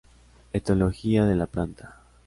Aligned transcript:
Etología 0.51 1.25
de 1.25 1.35
la 1.35 1.45
planta. 1.45 1.99